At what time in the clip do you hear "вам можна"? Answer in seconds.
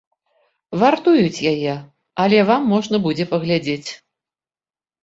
2.51-2.95